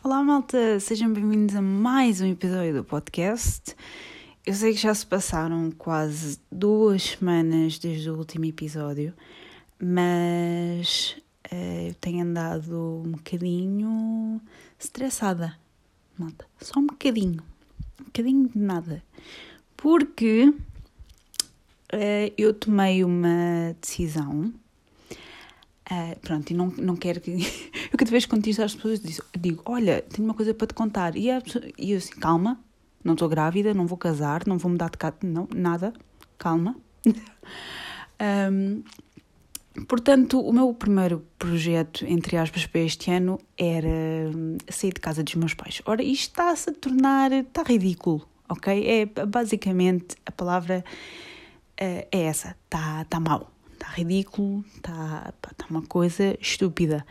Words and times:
Olá, 0.00 0.22
malta! 0.22 0.78
Sejam 0.78 1.12
bem-vindos 1.12 1.56
a 1.56 1.60
mais 1.60 2.20
um 2.20 2.26
episódio 2.26 2.72
do 2.72 2.84
podcast. 2.84 3.74
Eu 4.46 4.54
sei 4.54 4.72
que 4.72 4.78
já 4.78 4.94
se 4.94 5.04
passaram 5.04 5.72
quase 5.72 6.38
duas 6.52 7.02
semanas 7.02 7.80
desde 7.80 8.08
o 8.08 8.16
último 8.16 8.44
episódio, 8.44 9.12
mas 9.76 11.16
uh, 11.52 11.88
eu 11.88 11.94
tenho 11.94 12.22
andado 12.24 13.02
um 13.04 13.10
bocadinho 13.10 14.40
estressada, 14.78 15.58
malta. 16.16 16.46
Só 16.60 16.78
um 16.78 16.86
bocadinho. 16.86 17.42
Um 18.00 18.04
bocadinho 18.04 18.48
de 18.48 18.58
nada. 18.58 19.02
Porque 19.76 20.44
uh, 21.92 22.32
eu 22.38 22.54
tomei 22.54 23.02
uma 23.02 23.74
decisão 23.80 24.54
Uh, 25.90 26.18
pronto, 26.20 26.50
e 26.50 26.54
não, 26.54 26.66
não 26.76 26.96
quero 26.96 27.18
que. 27.18 27.38
Eu 27.98 28.06
cada 28.06 28.10
vez 28.12 28.26
conto 28.26 28.48
isto 28.48 28.62
às 28.62 28.74
pessoas 28.74 29.00
digo: 29.36 29.62
Olha, 29.64 30.02
tenho 30.02 30.28
uma 30.28 30.34
coisa 30.34 30.54
para 30.54 30.68
te 30.68 30.74
contar. 30.74 31.16
E, 31.16 31.30
a 31.30 31.40
pessoa, 31.40 31.64
e 31.76 31.92
eu 31.92 31.98
assim: 31.98 32.14
Calma, 32.14 32.58
não 33.02 33.14
estou 33.14 33.28
grávida, 33.28 33.74
não 33.74 33.86
vou 33.86 33.98
casar, 33.98 34.46
não 34.46 34.56
vou 34.56 34.70
mudar 34.70 34.90
de 34.90 34.98
casa, 34.98 35.16
não, 35.22 35.48
nada, 35.52 35.92
calma. 36.38 36.76
um, 38.52 38.82
portanto, 39.88 40.40
o 40.40 40.52
meu 40.52 40.72
primeiro 40.72 41.24
projeto, 41.38 42.04
entre 42.06 42.36
aspas, 42.36 42.66
para 42.66 42.82
este 42.82 43.10
ano 43.10 43.40
era 43.56 43.88
hum, 44.32 44.58
sair 44.68 44.92
de 44.92 45.00
casa 45.00 45.24
dos 45.24 45.34
meus 45.34 45.54
pais. 45.54 45.82
Ora, 45.84 46.02
isto 46.02 46.30
está-se 46.30 46.70
a 46.70 46.74
tornar. 46.74 47.32
está 47.32 47.64
ridículo, 47.64 48.28
ok? 48.48 48.86
É 48.86 49.06
basicamente 49.26 50.16
a 50.24 50.30
palavra 50.30 50.84
uh, 51.80 52.06
é 52.12 52.22
essa: 52.22 52.56
está 52.64 53.04
tá 53.06 53.18
mal 53.18 53.52
está 53.72 53.92
ridículo, 53.92 54.64
está 54.76 55.32
tá 55.40 55.66
uma 55.70 55.82
coisa 55.82 56.36
estúpida. 56.40 57.06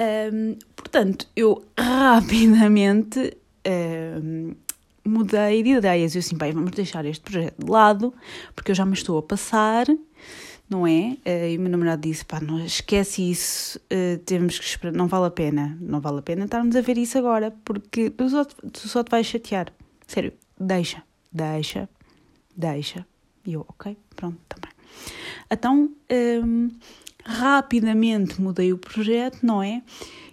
Um, 0.00 0.56
portanto, 0.74 1.26
eu 1.36 1.62
rapidamente 1.78 3.36
um, 4.22 4.54
mudei 5.04 5.62
de 5.62 5.70
ideias. 5.70 6.14
Eu 6.14 6.20
assim, 6.20 6.36
bem, 6.36 6.52
vamos 6.52 6.70
deixar 6.70 7.04
este 7.04 7.20
projeto 7.20 7.62
de 7.62 7.70
lado, 7.70 8.14
porque 8.54 8.70
eu 8.70 8.74
já 8.74 8.86
me 8.86 8.94
estou 8.94 9.18
a 9.18 9.22
passar, 9.22 9.86
não 10.68 10.86
é? 10.86 11.18
Uh, 11.26 11.48
e 11.50 11.58
o 11.58 11.60
meu 11.60 11.70
namorado 11.70 12.00
disse, 12.00 12.24
pá, 12.24 12.40
não, 12.40 12.64
esquece 12.64 13.30
isso, 13.30 13.78
uh, 13.92 14.18
temos 14.24 14.58
que 14.58 14.64
esperar, 14.64 14.92
não 14.92 15.06
vale 15.06 15.26
a 15.26 15.30
pena, 15.30 15.76
não 15.80 16.00
vale 16.00 16.20
a 16.20 16.22
pena 16.22 16.46
estarmos 16.46 16.74
a 16.76 16.80
ver 16.80 16.96
isso 16.96 17.18
agora, 17.18 17.54
porque 17.64 18.08
tu 18.08 18.28
só, 18.30 18.44
tu 18.44 18.88
só 18.88 19.04
te 19.04 19.10
vais 19.10 19.26
chatear. 19.26 19.72
Sério, 20.06 20.32
deixa, 20.58 21.02
deixa, 21.30 21.88
deixa. 22.56 23.06
E 23.44 23.52
eu, 23.52 23.66
ok, 23.68 23.96
pronto, 24.16 24.38
também. 24.48 24.70
Então, 25.50 25.90
um, 26.44 26.70
rapidamente 27.24 28.40
mudei 28.40 28.72
o 28.72 28.78
projeto, 28.78 29.44
não 29.44 29.62
é? 29.62 29.82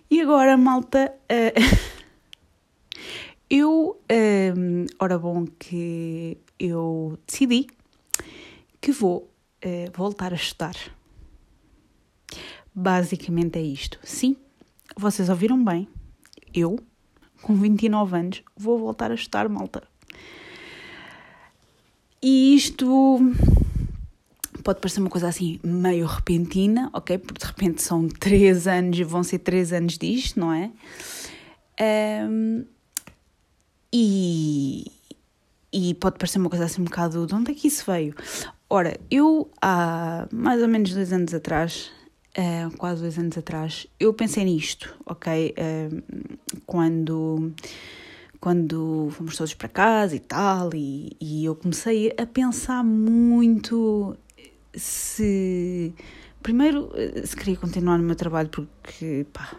E 0.10 0.22
agora, 0.22 0.56
malta, 0.56 1.14
uh, 1.24 1.98
eu, 3.50 4.00
um, 4.58 4.86
ora 5.00 5.20
bom 5.20 5.46
que 5.46 6.38
eu 6.60 7.18
decidi 7.28 7.68
que 8.80 8.92
vou 8.92 9.30
uh, 9.66 9.92
voltar 9.94 10.32
a 10.32 10.36
estudar. 10.36 10.76
Basicamente 12.74 13.58
é 13.58 13.62
isto. 13.62 14.00
Sim, 14.04 14.38
vocês 14.96 15.30
ouviram 15.30 15.64
bem. 15.64 15.88
Eu, 16.54 16.80
com 17.42 17.56
29 17.56 18.18
anos, 18.18 18.44
vou 18.56 18.78
voltar 18.80 19.12
a 19.12 19.16
estudar, 19.16 19.50
malta. 19.50 19.84
E 22.22 22.56
isto 22.56 23.20
pode 24.68 24.82
parecer 24.82 25.00
uma 25.00 25.10
coisa 25.10 25.30
assim 25.30 25.62
meio 25.64 26.06
repentina, 26.06 26.90
ok? 26.92 27.18
Porque 27.20 27.40
de 27.40 27.46
repente 27.46 27.82
são 27.82 28.06
três 28.10 28.68
anos, 28.68 29.00
vão 29.00 29.23
ser 29.23 29.40
três 29.40 29.72
anos 29.72 29.98
disto, 29.98 30.38
não 30.38 30.52
é? 30.52 30.70
Um, 32.30 32.66
e, 33.94 34.92
e 35.72 35.94
pode 35.94 36.18
parecer 36.18 36.38
uma 36.38 36.50
coisa 36.50 36.66
assim 36.66 36.82
um 36.82 36.84
bocado 36.84 37.26
de 37.26 37.34
onde 37.34 37.52
é 37.52 37.56
que 37.56 37.70
isso 37.70 37.90
veio? 37.90 38.14
Ora, 38.70 39.00
eu 39.10 39.50
há 39.61 40.28
mais 40.33 40.61
ou 40.61 40.67
menos 40.67 40.94
dois 40.94 41.14
anos 41.14 41.34
atrás, 41.34 41.89
uh, 42.38 42.76
quase 42.76 43.02
dois 43.02 43.17
anos 43.17 43.38
atrás, 43.38 43.88
eu 43.98 44.14
pensei 44.14 44.44
nisto, 44.44 44.94
ok? 45.05 45.55
Uh, 45.58 46.38
quando 46.66 47.54
quando 48.42 49.08
fomos 49.11 49.38
todos 49.38 49.54
para 49.54 49.70
casa 49.70 50.14
e 50.14 50.20
tal, 50.20 50.72
e, 50.73 51.16
e 51.22 51.45
eu 51.45 51.55
comecei 51.55 52.14
a 52.17 52.26
pensar 52.26 52.84
muito 52.84 54.17
se. 54.77 55.93
Primeiro, 56.42 56.92
se 57.26 57.36
queria 57.36 57.58
continuar 57.58 57.98
no 57.98 58.04
meu 58.04 58.15
trabalho, 58.15 58.49
porque, 58.49 59.26
pá, 59.33 59.55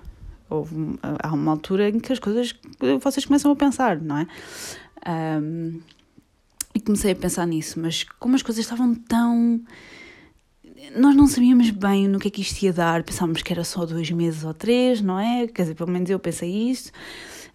houve, 0.48 0.98
há 1.02 1.32
uma 1.32 1.52
altura 1.52 1.88
em 1.88 1.98
que 1.98 2.12
as 2.12 2.18
coisas. 2.18 2.54
vocês 3.02 3.26
começam 3.26 3.50
a 3.50 3.56
pensar, 3.56 4.00
não 4.00 4.18
é? 4.18 4.26
Um, 5.40 5.80
e 6.74 6.80
comecei 6.80 7.12
a 7.12 7.16
pensar 7.16 7.46
nisso, 7.46 7.80
mas 7.80 8.04
como 8.18 8.34
as 8.34 8.42
coisas 8.42 8.64
estavam 8.64 8.94
tão. 8.94 9.60
Nós 10.96 11.14
não 11.14 11.26
sabíamos 11.26 11.70
bem 11.70 12.08
no 12.08 12.18
que 12.18 12.28
é 12.28 12.30
que 12.30 12.40
isto 12.40 12.62
ia 12.62 12.72
dar, 12.72 13.02
pensávamos 13.02 13.42
que 13.42 13.52
era 13.52 13.64
só 13.64 13.84
dois 13.84 14.10
meses 14.10 14.44
ou 14.44 14.54
três, 14.54 15.00
não 15.00 15.18
é? 15.18 15.46
Quer 15.48 15.62
dizer, 15.62 15.74
pelo 15.74 15.90
menos 15.90 16.08
eu 16.08 16.18
pensei 16.18 16.70
isso. 16.70 16.92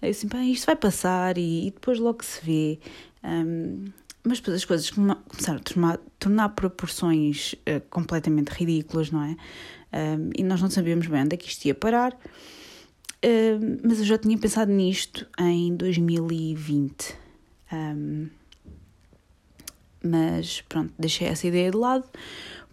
Eu 0.01 0.09
assim, 0.09 0.27
bem, 0.27 0.51
isto 0.51 0.65
vai 0.65 0.75
passar 0.75 1.37
e, 1.37 1.67
e 1.67 1.71
depois 1.71 1.97
logo 1.99 2.23
se 2.23 2.45
vê. 2.45 2.79
Um, 3.23 3.85
mas 4.23 4.39
depois 4.39 4.57
as 4.57 4.65
coisas 4.65 4.89
começaram 4.89 5.59
a 5.59 5.63
tornar, 5.63 5.99
tornar 6.19 6.49
proporções 6.49 7.53
uh, 7.53 7.81
completamente 7.89 8.49
ridículas, 8.49 9.11
não 9.11 9.23
é? 9.23 9.35
E 10.35 10.41
nós 10.41 10.59
não 10.59 10.71
sabíamos 10.71 11.05
bem 11.05 11.21
onde 11.21 11.35
é 11.35 11.37
que 11.37 11.47
isto 11.47 11.65
ia 11.65 11.75
parar, 11.75 12.17
mas 13.83 13.99
eu 13.99 14.05
já 14.05 14.17
tinha 14.17 14.35
pensado 14.39 14.71
nisto 14.71 15.27
em 15.37 15.75
2020. 15.75 17.15
Um, 17.71 18.27
mas 20.03 20.61
pronto, 20.61 20.93
deixei 20.97 21.27
essa 21.27 21.47
ideia 21.47 21.71
de 21.71 21.77
lado 21.77 22.05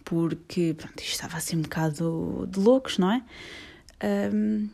porque 0.03 0.73
pronto, 0.77 0.99
isto 0.99 1.11
estava 1.11 1.37
assim 1.37 1.57
um 1.57 1.61
bocado 1.61 2.47
de 2.51 2.59
loucos, 2.59 2.97
não 2.97 3.11
é? 3.11 3.23
Um, 4.33 4.67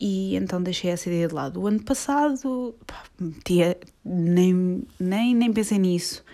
e 0.00 0.36
então 0.36 0.62
deixei 0.62 0.90
essa 0.90 1.08
ideia 1.08 1.28
de 1.28 1.34
lado. 1.34 1.60
O 1.60 1.66
ano 1.66 1.82
passado 1.82 2.74
pá, 2.86 3.02
tia, 3.44 3.76
nem, 4.04 4.82
nem, 4.98 5.34
nem 5.34 5.52
pensei 5.52 5.78
nisso, 5.78 6.24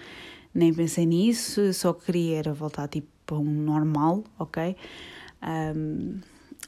nem 0.54 0.72
pensei 0.72 1.06
nisso, 1.06 1.72
só 1.72 1.92
queria 1.92 2.38
era 2.38 2.52
voltar 2.52 2.88
tipo 2.88 3.08
a 3.34 3.38
um 3.38 3.44
normal, 3.44 4.24
ok? 4.38 4.76
Um, 5.42 6.20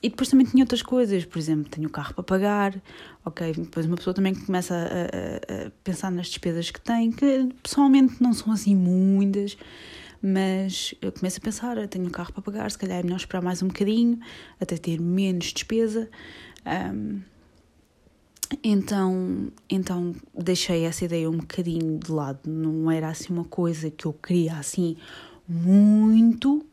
e 0.03 0.11
depois 0.11 0.29
também 0.29 0.47
tinha 0.47 0.63
outras 0.63 0.83
coisas, 0.83 1.25
por 1.25 1.39
exemplo, 1.39 1.71
tenho 1.71 1.89
o 1.89 1.91
carro 1.91 2.13
para 2.13 2.25
pagar, 2.25 2.83
ok? 3.25 3.53
Depois 3.55 3.87
uma 3.87 3.97
pessoa 3.97 4.13
também 4.13 4.35
começa 4.35 4.75
a, 4.75 5.65
a, 5.65 5.67
a 5.67 5.71
pensar 5.83 6.11
nas 6.11 6.27
despesas 6.27 6.71
que 6.71 6.81
tem, 6.81 7.11
que 7.11 7.49
pessoalmente 7.63 8.23
não 8.23 8.35
são 8.35 8.53
assim 8.53 8.77
muitas, 8.77 9.57
mas 10.23 10.95
eu 11.01 11.11
começo 11.11 11.39
a 11.39 11.41
pensar, 11.43 11.89
tenho 11.89 12.07
um 12.07 12.11
carro 12.11 12.33
para 12.33 12.43
pagar, 12.43 12.71
se 12.71 12.79
calhar 12.79 12.99
é 12.99 13.03
melhor 13.03 13.17
esperar 13.17 13.43
mais 13.43 13.63
um 13.63 13.69
bocadinho, 13.69 14.19
até 14.61 14.77
ter 14.77 15.01
menos 15.01 15.53
despesa. 15.53 16.09
Um, 16.67 17.21
então, 18.63 19.53
então 19.69 20.15
deixei 20.35 20.85
essa 20.85 21.05
ideia 21.05 21.31
um 21.31 21.39
bocadinho 21.39 21.99
de 21.99 22.11
lado, 22.11 22.41
não 22.47 22.91
era 22.91 23.09
assim 23.09 23.33
uma 23.33 23.45
coisa 23.45 23.91
que 23.91 24.07
eu 24.07 24.13
queria 24.13 24.55
assim 24.57 24.97
muito, 25.49 26.65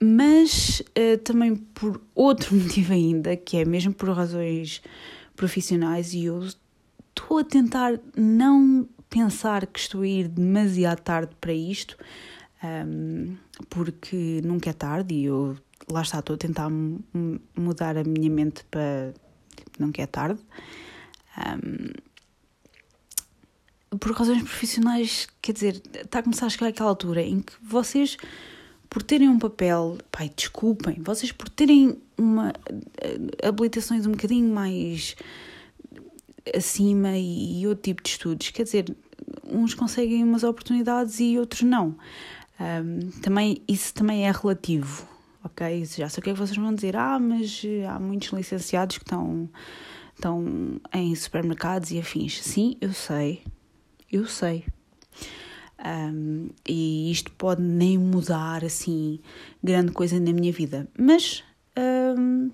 mas 0.00 0.80
uh, 0.80 1.18
também 1.18 1.56
por 1.56 2.00
outro 2.14 2.54
motivo 2.56 2.92
ainda, 2.92 3.36
que 3.36 3.56
é 3.56 3.64
mesmo 3.64 3.92
por 3.92 4.08
razões 4.10 4.82
profissionais, 5.34 6.14
e 6.14 6.24
eu 6.24 6.42
estou 6.44 7.38
a 7.38 7.44
tentar 7.44 7.98
não 8.16 8.88
pensar 9.08 9.66
que 9.66 9.78
estou 9.78 10.02
a 10.02 10.06
ir 10.06 10.28
demasiado 10.28 11.00
tarde 11.00 11.32
para 11.40 11.52
isto, 11.52 11.96
um, 12.62 13.36
porque 13.68 14.40
nunca 14.44 14.70
é 14.70 14.72
tarde 14.72 15.14
e 15.14 15.24
eu 15.24 15.56
lá 15.92 16.02
está, 16.02 16.18
estou 16.20 16.34
a 16.34 16.38
tentar 16.38 16.68
mudar 17.56 17.96
a 17.96 18.04
minha 18.04 18.30
mente 18.30 18.64
para 18.70 19.12
tipo, 19.56 19.70
não 19.78 19.92
que 19.92 20.02
é 20.02 20.06
tarde. 20.06 20.40
Um, 21.38 21.92
por 23.98 24.12
razões 24.12 24.42
profissionais, 24.42 25.28
quer 25.42 25.52
dizer, 25.52 25.82
está 25.94 26.20
a 26.20 26.22
começar 26.22 26.46
a 26.46 26.48
chegar 26.48 26.68
àquela 26.68 26.88
altura 26.88 27.22
em 27.22 27.40
que 27.40 27.52
vocês, 27.60 28.16
por 28.88 29.02
terem 29.02 29.28
um 29.28 29.38
papel, 29.38 29.98
pai, 30.12 30.30
desculpem, 30.34 31.00
vocês 31.02 31.32
por 31.32 31.48
terem 31.48 32.00
uma 32.16 32.52
eh, 32.98 33.48
habilitações 33.48 34.06
um 34.06 34.12
bocadinho 34.12 34.52
mais 34.52 35.16
acima 36.54 37.16
e, 37.16 37.60
e 37.60 37.66
outro 37.66 37.82
tipo 37.82 38.02
de 38.02 38.10
estudos, 38.10 38.50
quer 38.50 38.62
dizer, 38.62 38.96
uns 39.44 39.74
conseguem 39.74 40.22
umas 40.22 40.44
oportunidades 40.44 41.18
e 41.18 41.38
outros 41.38 41.62
não. 41.62 41.96
Um, 42.60 43.10
também, 43.22 43.62
isso 43.66 43.94
também 43.94 44.26
é 44.26 44.30
relativo, 44.30 45.08
ok? 45.44 45.84
Já 45.84 46.08
sei 46.08 46.20
o 46.20 46.24
que 46.24 46.30
é 46.30 46.32
que 46.32 46.38
vocês 46.38 46.56
vão 46.56 46.74
dizer, 46.74 46.96
ah, 46.96 47.18
mas 47.18 47.62
eh, 47.64 47.86
há 47.86 47.98
muitos 47.98 48.30
licenciados 48.30 48.98
que 48.98 49.04
estão, 49.04 49.48
estão 50.14 50.80
em 50.92 51.14
supermercados 51.14 51.90
e 51.90 51.98
afins. 51.98 52.42
Sim, 52.42 52.76
eu 52.80 52.92
sei, 52.92 53.42
eu 54.10 54.26
sei. 54.26 54.64
Um, 55.82 56.50
e 56.68 57.10
isto 57.10 57.32
pode 57.32 57.62
nem 57.62 57.96
mudar 57.96 58.64
assim 58.64 59.18
grande 59.64 59.92
coisa 59.92 60.20
na 60.20 60.32
minha 60.32 60.52
vida, 60.52 60.86
mas 60.98 61.42
um, 62.18 62.50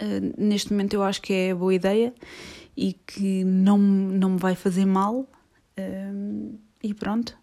Uh, 0.00 0.32
neste 0.38 0.70
momento 0.72 0.94
eu 0.94 1.02
acho 1.02 1.20
que 1.20 1.32
é 1.32 1.54
boa 1.54 1.74
ideia 1.74 2.14
e 2.76 2.92
que 2.92 3.42
não, 3.42 3.76
não 3.76 4.30
me 4.30 4.38
vai 4.38 4.54
fazer 4.54 4.84
mal. 4.84 5.28
Uh, 5.76 6.56
e 6.82 6.94
pronto. 6.94 7.36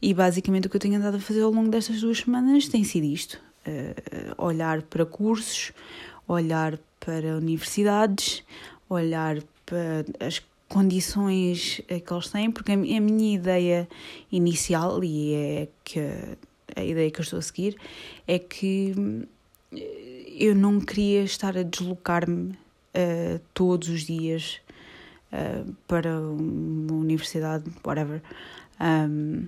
E 0.00 0.12
basicamente 0.12 0.66
o 0.66 0.70
que 0.70 0.76
eu 0.76 0.80
tenho 0.80 0.96
andado 0.96 1.16
a 1.16 1.20
fazer 1.20 1.42
ao 1.42 1.50
longo 1.50 1.70
destas 1.70 2.00
duas 2.00 2.18
semanas 2.18 2.68
tem 2.68 2.84
sido 2.84 3.04
isto: 3.04 3.40
uh, 3.66 4.44
olhar 4.44 4.82
para 4.82 5.06
cursos, 5.06 5.72
olhar 6.28 6.78
para 7.00 7.36
universidades, 7.36 8.42
olhar 8.88 9.36
para 9.64 10.04
as 10.26 10.42
condições 10.68 11.80
que 11.86 12.12
eles 12.12 12.28
têm, 12.28 12.50
porque 12.50 12.72
a 12.72 12.76
minha 12.76 13.34
ideia 13.34 13.88
inicial, 14.32 15.02
e 15.04 15.32
é 15.34 15.68
que 15.84 16.00
a 16.74 16.84
ideia 16.84 17.10
que 17.10 17.20
eu 17.20 17.22
estou 17.22 17.38
a 17.38 17.42
seguir, 17.42 17.76
é 18.26 18.38
que 18.38 18.92
eu 20.38 20.54
não 20.54 20.80
queria 20.80 21.22
estar 21.22 21.56
a 21.56 21.62
deslocar-me 21.62 22.50
uh, 22.50 23.40
todos 23.54 23.88
os 23.88 24.02
dias 24.02 24.60
uh, 25.32 25.72
para 25.86 26.20
uma 26.20 26.94
universidade, 26.94 27.64
whatever. 27.84 28.22
Um, 28.80 29.46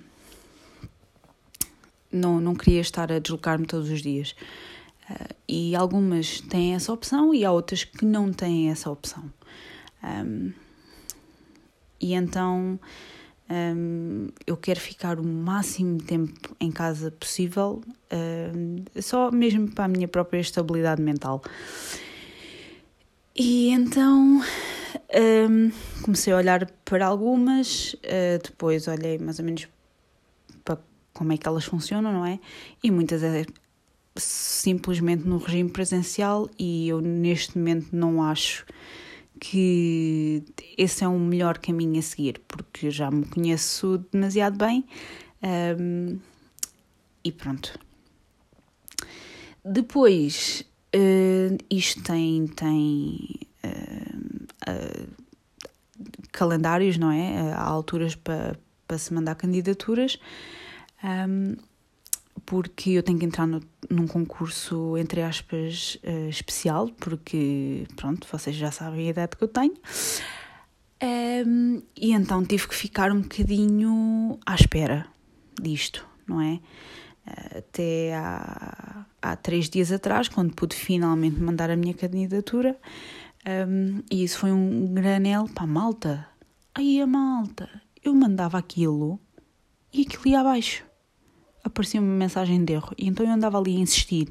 não, 2.12 2.40
não 2.40 2.54
queria 2.54 2.80
estar 2.80 3.12
a 3.12 3.18
deslocar-me 3.18 3.66
todos 3.66 3.90
os 3.90 4.02
dias. 4.02 4.34
Uh, 5.10 5.34
e 5.48 5.74
algumas 5.74 6.40
têm 6.42 6.74
essa 6.74 6.92
opção 6.92 7.34
e 7.34 7.44
há 7.44 7.52
outras 7.52 7.84
que 7.84 8.04
não 8.04 8.32
têm 8.32 8.70
essa 8.70 8.90
opção. 8.90 9.24
Um, 10.02 10.52
e 12.00 12.14
então 12.14 12.78
um, 13.50 14.28
eu 14.46 14.56
quero 14.56 14.78
ficar 14.78 15.18
o 15.18 15.24
máximo 15.24 15.98
de 15.98 16.04
tempo 16.04 16.54
em 16.60 16.70
casa 16.70 17.10
possível, 17.10 17.82
uh, 18.12 19.02
só 19.02 19.30
mesmo 19.30 19.70
para 19.70 19.86
a 19.86 19.88
minha 19.88 20.06
própria 20.06 20.40
estabilidade 20.40 21.02
mental. 21.02 21.42
E 23.34 23.70
então 23.70 24.42
um, 25.50 25.70
comecei 26.02 26.32
a 26.32 26.36
olhar 26.36 26.70
para 26.84 27.06
algumas, 27.06 27.94
uh, 27.94 28.42
depois 28.42 28.86
olhei 28.86 29.18
mais 29.18 29.38
ou 29.38 29.44
menos 29.44 29.66
como 31.18 31.32
é 31.32 31.36
que 31.36 31.48
elas 31.48 31.64
funcionam, 31.64 32.12
não 32.12 32.24
é? 32.24 32.38
E 32.80 32.92
muitas 32.92 33.24
é 33.24 33.44
simplesmente 34.14 35.26
no 35.26 35.38
regime 35.38 35.68
presencial, 35.68 36.48
e 36.56 36.88
eu 36.88 37.00
neste 37.00 37.58
momento 37.58 37.88
não 37.92 38.22
acho 38.22 38.64
que 39.40 40.44
esse 40.76 41.02
é 41.02 41.08
um 41.08 41.18
melhor 41.18 41.58
caminho 41.58 41.98
a 41.98 42.02
seguir, 42.02 42.40
porque 42.46 42.88
já 42.88 43.10
me 43.10 43.24
conheço 43.26 43.98
demasiado 44.12 44.56
bem 44.56 44.84
um, 45.80 46.18
e 47.24 47.32
pronto. 47.32 47.76
Depois, 49.64 50.64
uh, 50.94 51.58
isto 51.68 52.00
tem, 52.04 52.46
tem 52.46 53.40
uh, 53.64 54.70
uh, 54.70 55.08
calendários, 56.30 56.96
não 56.96 57.10
é? 57.10 57.52
Há 57.52 57.64
alturas 57.64 58.14
para, 58.14 58.56
para 58.86 58.98
se 58.98 59.12
mandar 59.12 59.34
candidaturas. 59.34 60.18
Um, 61.02 61.56
porque 62.44 62.90
eu 62.90 63.02
tenho 63.02 63.18
que 63.18 63.24
entrar 63.24 63.46
no, 63.46 63.60
num 63.90 64.06
concurso, 64.06 64.96
entre 64.96 65.22
aspas, 65.22 65.98
uh, 66.04 66.28
especial, 66.28 66.88
porque, 66.98 67.86
pronto, 67.96 68.26
vocês 68.30 68.56
já 68.56 68.70
sabem 68.70 69.06
a 69.06 69.10
idade 69.10 69.36
que 69.36 69.44
eu 69.44 69.48
tenho. 69.48 69.74
Um, 71.02 71.82
e 71.96 72.12
então 72.12 72.44
tive 72.44 72.66
que 72.66 72.74
ficar 72.74 73.12
um 73.12 73.20
bocadinho 73.20 74.38
à 74.44 74.54
espera 74.54 75.06
disto, 75.60 76.06
não 76.26 76.40
é? 76.40 76.60
Até 77.56 78.14
há, 78.16 79.04
há 79.20 79.36
três 79.36 79.68
dias 79.68 79.92
atrás, 79.92 80.28
quando 80.28 80.54
pude 80.54 80.74
finalmente 80.74 81.38
mandar 81.38 81.70
a 81.70 81.76
minha 81.76 81.92
candidatura, 81.92 82.78
um, 83.68 84.02
e 84.10 84.24
isso 84.24 84.38
foi 84.38 84.50
um 84.50 84.92
granel 84.94 85.46
para 85.54 85.64
a 85.64 85.66
malta. 85.66 86.28
Aí 86.74 87.00
a 87.00 87.06
malta, 87.06 87.68
eu 88.02 88.14
mandava 88.14 88.56
aquilo 88.56 89.20
e 89.92 90.02
aquilo 90.02 90.28
ia 90.28 90.40
abaixo 90.40 90.87
aparecia 91.68 92.00
uma 92.00 92.14
mensagem 92.14 92.64
de 92.64 92.72
erro. 92.72 92.92
E 92.98 93.06
então 93.06 93.24
eu 93.24 93.32
andava 93.32 93.58
ali 93.58 93.76
a 93.76 93.80
insistir. 93.80 94.28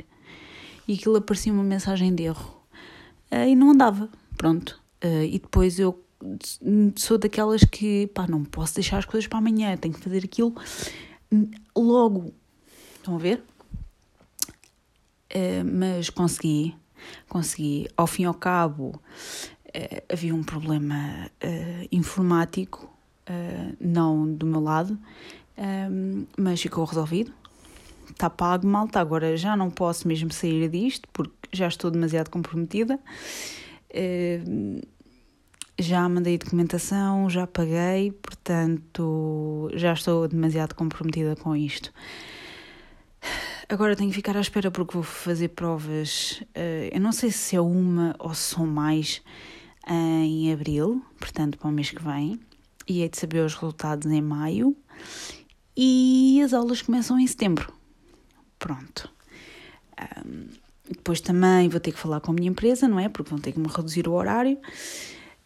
E 0.87 0.93
aquilo 0.93 1.17
aparecia 1.17 1.51
uma 1.51 1.63
mensagem 1.63 2.13
de 2.13 2.23
erro. 2.23 2.57
Uh, 3.31 3.47
e 3.47 3.55
não 3.55 3.71
andava. 3.71 4.09
Pronto. 4.37 4.79
Uh, 5.03 5.23
e 5.23 5.39
depois 5.39 5.79
eu 5.79 6.01
sou 6.95 7.17
daquelas 7.17 7.63
que, 7.63 8.07
pá, 8.07 8.25
não 8.27 8.43
posso 8.43 8.75
deixar 8.75 8.97
as 8.97 9.05
coisas 9.05 9.27
para 9.27 9.39
amanhã. 9.39 9.75
Tenho 9.77 9.93
que 9.93 9.99
fazer 9.99 10.23
aquilo 10.23 10.55
logo. 11.75 12.33
Estão 12.95 13.15
a 13.15 13.19
ver? 13.19 13.43
Uh, 15.33 15.63
mas 15.65 16.09
consegui. 16.09 16.75
Consegui. 17.27 17.87
Ao 17.95 18.07
fim 18.07 18.23
e 18.23 18.25
ao 18.25 18.33
cabo, 18.33 18.99
havia 20.11 20.33
um 20.33 20.43
problema 20.43 21.29
informático. 21.91 22.91
não 23.79 24.33
do 24.33 24.47
meu 24.47 24.59
lado, 24.59 24.97
um, 25.57 26.25
mas 26.37 26.61
ficou 26.61 26.85
resolvido. 26.85 27.33
Está 28.09 28.29
pago, 28.29 28.67
malta. 28.67 28.99
Agora 28.99 29.35
já 29.35 29.55
não 29.55 29.69
posso 29.69 30.07
mesmo 30.07 30.31
sair 30.31 30.69
disto 30.69 31.07
porque 31.11 31.33
já 31.51 31.67
estou 31.67 31.91
demasiado 31.91 32.29
comprometida. 32.29 32.99
Já 35.79 36.09
mandei 36.09 36.37
documentação, 36.37 37.29
já 37.29 37.45
paguei, 37.45 38.11
portanto 38.11 39.69
já 39.73 39.93
estou 39.93 40.27
demasiado 40.27 40.73
comprometida 40.73 41.35
com 41.35 41.55
isto. 41.55 41.93
Agora 43.69 43.95
tenho 43.95 44.09
que 44.09 44.15
ficar 44.15 44.37
à 44.37 44.39
espera 44.39 44.71
porque 44.71 44.93
vou 44.93 45.03
fazer 45.03 45.49
provas. 45.49 46.41
Uh, 46.55 46.89
eu 46.93 47.01
não 47.01 47.11
sei 47.11 47.29
se 47.31 47.55
é 47.55 47.61
uma 47.61 48.15
ou 48.17 48.33
são 48.33 48.65
mais 48.65 49.21
em 49.87 50.51
abril, 50.51 51.03
portanto 51.19 51.57
para 51.57 51.67
o 51.67 51.71
mês 51.71 51.91
que 51.91 52.01
vem, 52.01 52.39
e 52.87 53.01
hei 53.01 53.09
de 53.09 53.17
saber 53.17 53.45
os 53.45 53.53
resultados 53.53 54.09
em 54.11 54.21
maio 54.21 54.75
e 55.77 56.41
as 56.43 56.53
aulas 56.53 56.81
começam 56.81 57.19
em 57.19 57.27
setembro. 57.27 57.71
Pronto. 58.57 59.09
Um, 60.25 60.47
depois 60.89 61.21
também 61.21 61.69
vou 61.69 61.79
ter 61.79 61.91
que 61.91 61.99
falar 61.99 62.19
com 62.19 62.31
a 62.31 62.33
minha 62.33 62.49
empresa, 62.49 62.87
não 62.87 62.99
é? 62.99 63.07
Porque 63.07 63.29
vão 63.29 63.39
ter 63.39 63.51
que 63.51 63.59
me 63.59 63.67
reduzir 63.67 64.07
o 64.07 64.13
horário. 64.13 64.57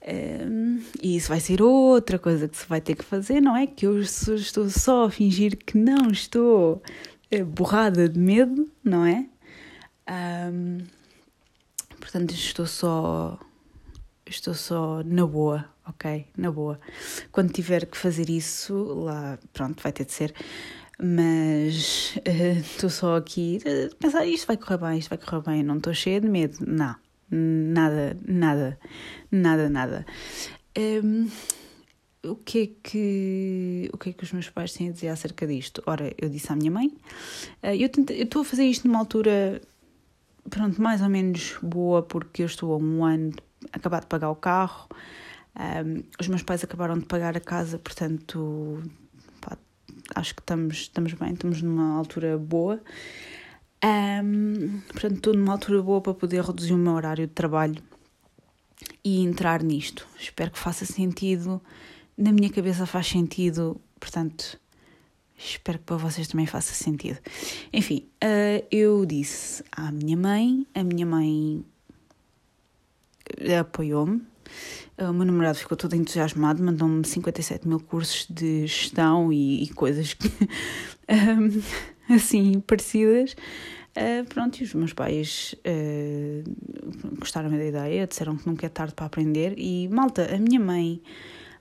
Um, 0.07 0.81
e 1.01 1.17
isso 1.17 1.27
vai 1.27 1.39
ser 1.39 1.61
outra 1.61 2.17
coisa 2.17 2.47
que 2.47 2.57
se 2.57 2.67
vai 2.67 2.79
ter 2.79 2.95
que 2.95 3.03
fazer, 3.03 3.41
não 3.41 3.55
é? 3.55 3.67
Que 3.67 3.85
eu 3.85 3.99
estou 3.99 4.69
só 4.69 5.05
a 5.05 5.11
fingir 5.11 5.57
que 5.57 5.77
não 5.77 6.09
estou 6.09 6.81
eh, 7.29 7.43
borrada 7.43 8.07
de 8.07 8.17
medo, 8.17 8.69
não 8.83 9.05
é? 9.05 9.27
Um, 10.51 10.79
portanto, 11.99 12.31
estou 12.31 12.65
só. 12.65 13.37
Estou 14.25 14.53
só 14.53 15.03
na 15.03 15.25
boa, 15.25 15.65
ok? 15.91 16.25
Na 16.37 16.51
boa. 16.51 16.79
Quando 17.31 17.51
tiver 17.51 17.85
que 17.85 17.97
fazer 17.97 18.29
isso, 18.29 18.73
lá, 19.03 19.37
pronto, 19.53 19.81
vai 19.81 19.91
ter 19.91 20.05
de 20.05 20.11
ser. 20.11 20.33
Mas 20.99 22.15
estou 22.25 22.89
uh, 22.89 22.91
só 22.91 23.15
aqui 23.17 23.59
a 23.65 23.95
pensar: 23.95 24.25
isto 24.25 24.47
vai 24.47 24.57
correr 24.57 24.77
bem, 24.77 24.99
isto 24.99 25.09
vai 25.09 25.17
correr 25.17 25.41
bem, 25.41 25.63
não 25.63 25.77
estou 25.77 25.93
cheia 25.93 26.21
de 26.21 26.29
medo. 26.29 26.57
Não, 26.65 26.95
nada, 27.29 28.17
nada, 28.27 28.79
nada, 29.31 29.69
nada. 29.69 30.05
Um, 30.77 31.27
o 32.23 32.35
que 32.35 32.59
é 32.59 32.67
que 32.83 33.89
o 33.91 33.97
que 33.97 34.09
é 34.11 34.13
que 34.13 34.23
os 34.23 34.31
meus 34.31 34.49
pais 34.49 34.73
têm 34.73 34.89
a 34.89 34.91
dizer 34.91 35.07
acerca 35.07 35.47
disto? 35.47 35.81
Ora, 35.87 36.13
eu 36.19 36.29
disse 36.29 36.51
à 36.51 36.55
minha 36.55 36.69
mãe, 36.69 36.87
uh, 37.63 37.75
eu 37.75 37.89
estou 38.09 38.43
a 38.43 38.45
fazer 38.45 38.65
isto 38.65 38.87
numa 38.87 38.99
altura 38.99 39.59
pronto, 40.49 40.81
mais 40.81 41.01
ou 41.01 41.09
menos 41.09 41.57
boa 41.61 42.03
porque 42.03 42.43
eu 42.43 42.45
estou 42.45 42.73
há 42.73 42.77
um 42.77 43.03
ano 43.03 43.33
acabar 43.71 44.01
de 44.01 44.07
pagar 44.07 44.29
o 44.29 44.35
carro, 44.35 44.87
um, 45.55 46.03
os 46.19 46.27
meus 46.27 46.43
pais 46.43 46.63
acabaram 46.63 46.97
de 46.97 47.05
pagar 47.05 47.35
a 47.35 47.39
casa, 47.39 47.77
portanto, 47.77 48.81
pá, 49.41 49.57
acho 50.15 50.35
que 50.35 50.41
estamos, 50.41 50.77
estamos 50.77 51.13
bem, 51.13 51.33
estamos 51.33 51.61
numa 51.61 51.97
altura 51.97 52.37
boa. 52.37 52.81
Um, 53.83 54.79
portanto, 54.91 55.15
estou 55.15 55.33
numa 55.33 55.53
altura 55.53 55.81
boa 55.81 56.01
para 56.01 56.13
poder 56.13 56.43
reduzir 56.43 56.73
o 56.73 56.77
meu 56.77 56.93
horário 56.93 57.27
de 57.27 57.33
trabalho 57.33 57.81
e 59.03 59.21
entrar 59.21 59.63
nisto. 59.63 60.07
Espero 60.17 60.51
que 60.51 60.59
faça 60.59 60.85
sentido. 60.85 61.61
Na 62.17 62.31
minha 62.31 62.49
cabeça 62.49 62.85
faz 62.85 63.07
sentido, 63.07 63.81
portanto, 63.99 64.59
espero 65.37 65.79
que 65.79 65.85
para 65.85 65.97
vocês 65.97 66.27
também 66.27 66.45
faça 66.45 66.73
sentido. 66.73 67.19
Enfim, 67.73 68.07
uh, 68.23 68.65
eu 68.71 69.05
disse 69.05 69.63
à 69.71 69.91
minha 69.91 70.15
mãe, 70.15 70.67
a 70.75 70.83
minha 70.83 71.05
mãe 71.05 71.65
apoiou-me, 73.59 74.21
o 74.97 75.13
meu 75.13 75.25
namorado 75.25 75.57
ficou 75.57 75.75
todo 75.75 75.95
entusiasmado, 75.95 76.63
mandou-me 76.63 77.05
57 77.05 77.67
mil 77.67 77.79
cursos 77.79 78.27
de 78.29 78.67
gestão 78.67 79.31
e, 79.31 79.63
e 79.63 79.69
coisas 79.69 80.13
que, 80.13 80.27
um, 81.09 82.13
assim 82.13 82.59
parecidas. 82.59 83.35
Uh, 83.91 84.23
pronto, 84.29 84.57
e 84.59 84.63
os 84.63 84.73
meus 84.73 84.93
pais 84.93 85.53
uh, 85.65 87.15
gostaram 87.19 87.49
da 87.49 87.65
ideia, 87.65 88.07
disseram 88.07 88.37
que 88.37 88.47
nunca 88.47 88.65
é 88.65 88.69
tarde 88.69 88.93
para 88.93 89.05
aprender. 89.05 89.53
E 89.57 89.89
malta, 89.89 90.33
a 90.33 90.39
minha 90.39 90.59
mãe, 90.59 91.01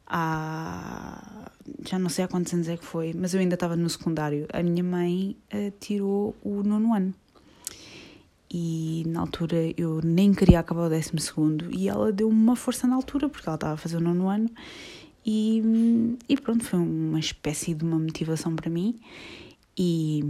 há, 0.06 1.50
já 1.84 1.98
não 1.98 2.08
sei 2.08 2.24
há 2.24 2.28
quantos 2.28 2.52
anos 2.54 2.68
é 2.68 2.76
que 2.76 2.84
foi, 2.84 3.12
mas 3.14 3.34
eu 3.34 3.40
ainda 3.40 3.54
estava 3.54 3.74
no 3.74 3.90
secundário. 3.90 4.46
A 4.52 4.62
minha 4.62 4.84
mãe 4.84 5.36
uh, 5.52 5.72
tirou 5.80 6.36
o 6.42 6.62
nono 6.62 6.94
ano. 6.94 7.14
E 8.52 9.04
na 9.06 9.20
altura 9.20 9.72
eu 9.76 10.00
nem 10.02 10.32
queria 10.32 10.58
acabar 10.58 10.86
o 10.86 10.88
décimo 10.88 11.20
segundo. 11.20 11.70
E 11.70 11.88
ela 11.88 12.12
deu-me 12.12 12.34
uma 12.34 12.56
força 12.56 12.86
na 12.86 12.96
altura 12.96 13.28
porque 13.28 13.48
ela 13.48 13.54
estava 13.54 13.74
a 13.74 13.76
fazer 13.76 13.98
o 13.98 14.00
nono 14.00 14.28
ano. 14.28 14.50
E, 15.24 16.16
e 16.28 16.36
pronto, 16.36 16.64
foi 16.64 16.78
uma 16.78 17.20
espécie 17.20 17.74
de 17.74 17.84
uma 17.84 17.98
motivação 17.98 18.56
para 18.56 18.68
mim. 18.68 18.98
E 19.78 20.24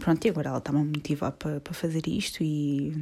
pronto, 0.00 0.24
e 0.24 0.30
agora 0.30 0.48
ela 0.48 0.58
está-me 0.58 0.80
a 0.80 0.84
motivar 0.84 1.32
para, 1.32 1.60
para 1.60 1.72
fazer 1.72 2.08
isto. 2.08 2.42
E, 2.42 2.98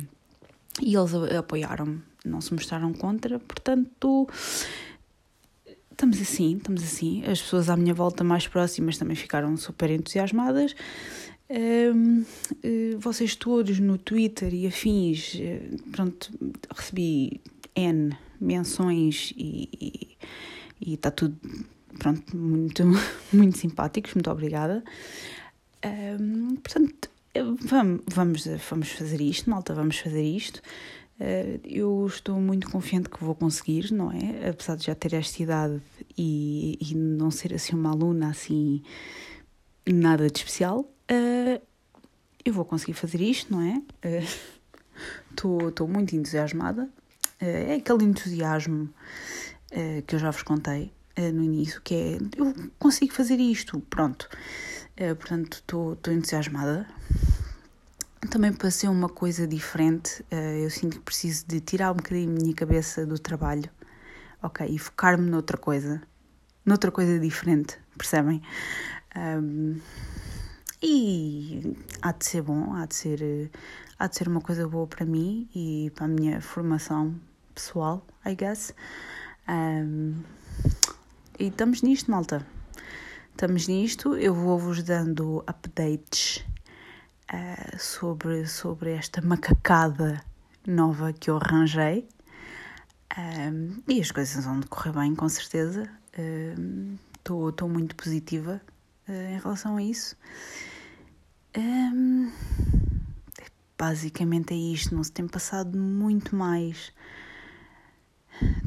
e 0.82 0.94
eles 0.94 1.14
apoiaram-me, 1.14 2.02
não 2.24 2.40
se 2.42 2.52
mostraram 2.52 2.92
contra, 2.92 3.38
portanto 3.38 4.28
estamos 5.90 6.20
assim, 6.20 6.56
estamos 6.56 6.82
assim. 6.82 7.24
As 7.24 7.40
pessoas 7.40 7.68
à 7.68 7.76
minha 7.76 7.94
volta 7.94 8.24
mais 8.24 8.46
próximas 8.46 8.98
também 8.98 9.16
ficaram 9.16 9.56
super 9.56 9.90
entusiasmadas. 9.90 10.74
Um, 11.50 12.24
eh, 12.62 12.96
vocês 12.96 13.34
todos 13.34 13.80
no 13.80 13.98
Twitter 13.98 14.54
e 14.54 14.68
afins, 14.68 15.34
eh, 15.34 15.60
pronto, 15.90 16.30
recebi 16.72 17.40
N 17.74 18.16
menções 18.40 19.34
e 19.36 20.16
está 20.80 21.10
tudo, 21.10 21.36
pronto, 21.98 22.36
muito, 22.36 22.84
muito 23.32 23.58
simpáticos, 23.58 24.14
muito 24.14 24.30
obrigada. 24.30 24.84
Um, 25.84 26.54
portanto, 26.56 27.10
vamos, 27.64 28.02
vamos, 28.06 28.44
vamos 28.68 28.88
fazer 28.90 29.20
isto, 29.20 29.50
malta, 29.50 29.74
vamos 29.74 29.98
fazer 29.98 30.22
isto. 30.22 30.62
Eh, 31.18 31.58
eu 31.64 32.06
estou 32.06 32.40
muito 32.40 32.70
confiante 32.70 33.10
que 33.10 33.22
vou 33.22 33.34
conseguir, 33.34 33.92
não 33.92 34.12
é? 34.12 34.48
Apesar 34.48 34.76
de 34.76 34.86
já 34.86 34.94
ter 34.94 35.14
esta 35.14 35.42
idade 35.42 35.82
e, 36.16 36.78
e 36.80 36.94
não 36.94 37.30
ser 37.30 37.52
assim 37.54 37.74
uma 37.74 37.90
aluna 37.90 38.30
assim 38.30 38.82
nada 39.86 40.30
de 40.30 40.38
especial, 40.38 40.88
uh, 41.10 41.62
eu 42.44 42.52
vou 42.52 42.64
conseguir 42.64 42.94
fazer 42.94 43.20
isto, 43.20 43.52
não 43.52 43.60
é? 43.62 43.82
Estou 45.30 45.86
uh, 45.86 45.88
muito 45.88 46.14
entusiasmada. 46.14 46.88
Uh, 47.40 47.70
é 47.70 47.74
aquele 47.74 48.04
entusiasmo 48.04 48.88
que 50.04 50.16
eu 50.16 50.18
já 50.18 50.32
vos 50.32 50.42
contei 50.42 50.92
no 51.16 51.44
início, 51.44 51.80
que 51.80 51.94
é 51.94 52.18
eu 52.36 52.52
consigo 52.76 53.12
fazer 53.14 53.38
isto, 53.38 53.78
pronto. 53.88 54.28
portanto, 55.16 55.58
estou 55.58 56.12
entusiasmada 56.12 56.88
também 58.28 58.52
para 58.52 58.68
ser 58.68 58.88
uma 58.88 59.08
coisa 59.08 59.46
diferente, 59.46 60.24
eu 60.60 60.68
sinto 60.70 60.96
que 60.96 61.04
preciso 61.04 61.46
de 61.46 61.60
tirar 61.60 61.92
um 61.92 61.94
bocadinho 61.94 62.30
a 62.30 62.42
minha 62.42 62.52
cabeça 62.52 63.06
do 63.06 63.16
trabalho, 63.16 63.70
ok, 64.42 64.66
e 64.68 64.76
focar-me 64.76 65.30
noutra 65.30 65.56
coisa, 65.56 66.02
noutra 66.66 66.90
coisa 66.90 67.16
diferente, 67.20 67.78
percebem? 67.96 68.42
Um, 69.16 69.78
e 70.82 71.76
há 72.00 72.12
de 72.12 72.24
ser 72.24 72.42
bom, 72.42 72.74
há 72.74 72.86
de 72.86 72.94
ser, 72.94 73.50
há 73.98 74.06
de 74.06 74.16
ser 74.16 74.28
uma 74.28 74.40
coisa 74.40 74.66
boa 74.66 74.86
para 74.86 75.04
mim 75.04 75.48
e 75.54 75.92
para 75.94 76.06
a 76.06 76.08
minha 76.08 76.40
formação 76.40 77.14
pessoal, 77.54 78.06
I 78.24 78.34
guess. 78.34 78.74
Um, 79.48 80.22
e 81.38 81.48
estamos 81.48 81.82
nisto, 81.82 82.10
malta. 82.10 82.46
Estamos 83.30 83.68
nisto, 83.68 84.16
eu 84.16 84.34
vou-vos 84.34 84.82
dando 84.82 85.44
updates 85.46 86.44
uh, 87.32 87.78
sobre, 87.78 88.46
sobre 88.46 88.92
esta 88.92 89.20
macacada 89.20 90.24
nova 90.66 91.12
que 91.12 91.30
eu 91.30 91.36
arranjei. 91.36 92.08
Um, 93.18 93.82
e 93.86 94.00
as 94.00 94.10
coisas 94.10 94.44
vão 94.44 94.60
decorrer 94.60 94.94
bem, 94.94 95.14
com 95.14 95.28
certeza. 95.28 95.84
Estou 97.22 97.68
muito 97.68 97.94
positiva 97.96 98.60
em 99.12 99.38
relação 99.38 99.76
a 99.76 99.82
isso. 99.82 100.16
Um, 101.56 102.30
basicamente 103.78 104.54
é 104.54 104.56
isto, 104.56 104.94
não 104.94 105.02
se 105.02 105.10
tem 105.10 105.26
passado 105.26 105.76
muito 105.76 106.36
mais. 106.36 106.92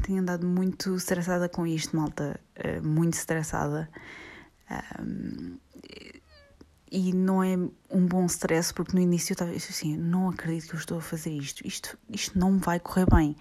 Tenho 0.02 0.20
andado 0.20 0.46
muito 0.46 0.94
estressada 0.96 1.48
com 1.48 1.66
isto, 1.66 1.96
malta. 1.96 2.40
Uh, 2.56 2.86
muito 2.86 3.14
estressada. 3.14 3.88
Um, 5.00 5.56
e 6.90 7.12
não 7.12 7.42
é 7.42 7.56
um 7.90 8.06
bom 8.06 8.24
stress, 8.26 8.72
porque 8.72 8.94
no 8.94 9.02
início 9.02 9.32
eu 9.32 9.34
estava 9.34 9.50
assim, 9.50 9.96
não 9.96 10.28
acredito 10.28 10.68
que 10.68 10.74
eu 10.74 10.78
estou 10.78 10.98
a 10.98 11.00
fazer 11.00 11.30
isto, 11.30 11.66
isto, 11.66 11.98
isto 12.08 12.38
não 12.38 12.58
vai 12.58 12.78
correr 12.78 13.06
bem. 13.10 13.36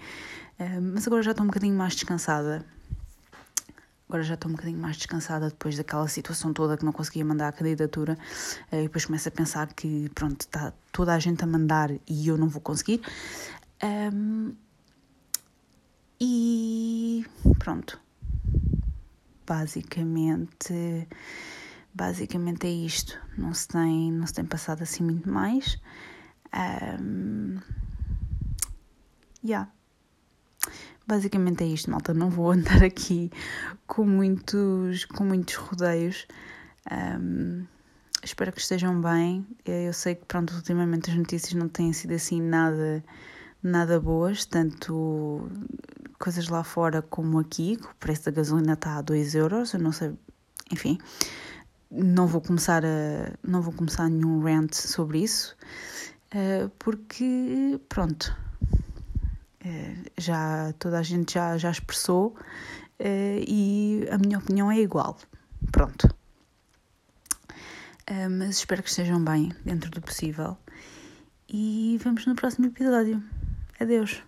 Uh, 0.60 0.82
mas 0.94 1.06
agora 1.06 1.22
já 1.22 1.32
estou 1.32 1.44
um 1.44 1.48
bocadinho 1.48 1.76
mais 1.76 1.94
descansada. 1.94 2.66
Agora 4.08 4.24
já 4.24 4.36
estou 4.36 4.50
um 4.52 4.56
bocadinho 4.56 4.80
mais 4.80 4.98
descansada 4.98 5.50
depois 5.50 5.78
daquela 5.78 6.08
situação 6.08 6.54
toda 6.54 6.78
que 6.78 6.86
não 6.86 6.92
conseguia 6.92 7.26
mandar 7.26 7.48
a 7.48 7.52
candidatura. 7.52 8.18
Uh, 8.72 8.76
e 8.76 8.84
depois 8.84 9.06
começo 9.06 9.28
a 9.28 9.32
pensar 9.32 9.74
que, 9.74 10.10
pronto, 10.14 10.42
está 10.42 10.74
toda 10.92 11.14
a 11.14 11.20
gente 11.20 11.44
a 11.44 11.48
mandar 11.48 11.92
e 12.08 12.28
eu 12.28 12.38
não 12.38 12.48
vou 12.48 12.62
conseguir. 12.62 13.02
Um, 13.84 14.54
e 16.20 17.26
pronto. 17.60 18.00
Basicamente 19.46 21.08
basicamente 21.94 22.66
é 22.68 22.72
isto. 22.72 23.20
Não 23.38 23.54
se 23.54 23.68
tem, 23.68 24.12
não 24.12 24.26
se 24.26 24.34
tem 24.34 24.46
passado 24.46 24.82
assim 24.82 25.04
muito 25.04 25.30
mais. 25.30 25.80
Um, 27.00 27.60
yeah. 29.44 29.72
Basicamente 31.08 31.64
é 31.64 31.68
isto, 31.68 31.92
malta. 31.92 32.14
Não 32.14 32.30
vou 32.30 32.52
andar 32.54 32.84
aqui 32.84 33.32
com 33.88 34.06
muitos, 34.06 35.06
com 35.06 35.24
muitos 35.24 35.56
rodeios. 35.56 36.28
Um, 36.92 37.66
espero 38.24 38.52
que 38.52 38.62
estejam 38.62 39.02
bem. 39.02 39.46
Eu 39.66 39.94
sei 39.94 40.16
que, 40.16 40.26
pronto, 40.26 40.54
ultimamente 40.56 41.12
as 41.12 41.18
notícias 41.18 41.54
não 41.54 41.68
têm 41.68 41.94
sido 41.94 42.14
assim 42.14 42.42
nada, 42.42 43.04
nada 43.62 44.00
boas, 44.00 44.46
tanto 44.46 45.50
coisas 46.20 46.48
lá 46.48 46.64
fora 46.64 47.02
como 47.02 47.40
aqui, 47.40 47.76
que 47.76 47.86
o 47.86 47.96
preço 48.00 48.26
da 48.26 48.32
gasolina 48.32 48.74
está 48.74 48.98
a 48.98 49.02
2 49.02 49.36
euros. 49.36 49.74
Eu 49.74 49.80
não 49.80 49.92
sei, 49.92 50.14
enfim 50.72 50.98
não 51.94 52.26
vou 52.26 52.42
começar 52.42 52.84
a 52.84 53.32
não 53.44 53.62
vou 53.62 53.72
começar 53.72 54.10
nenhum 54.10 54.42
rant 54.42 54.74
sobre 54.74 55.20
isso 55.20 55.56
uh, 56.34 56.70
porque 56.80 57.80
pronto 57.88 58.36
já 60.18 60.74
toda 60.80 61.00
a 61.00 61.04
gente 61.04 61.34
já 61.34 61.58
já 61.58 61.72
expressou 61.72 62.36
uh, 63.00 63.44
e 63.48 64.08
a 64.12 64.18
minha 64.18 64.38
opinião 64.38 64.72
é 64.72 64.80
igual. 64.80 65.18
Pronto. 65.72 66.08
Mas 68.38 68.58
espero 68.58 68.84
que 68.84 68.90
estejam 68.90 69.24
bem 69.24 69.54
dentro 69.64 69.90
do 69.90 70.02
possível. 70.02 70.58
E 71.48 71.98
vemos 72.04 72.26
no 72.26 72.36
próximo 72.36 72.68
episódio. 72.68 73.24
Adeus 73.80 74.22